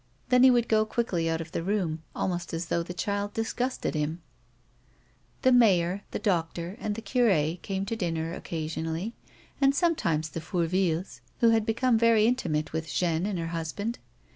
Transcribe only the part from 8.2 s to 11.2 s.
occasion ally, and sometimes the Fourvillea,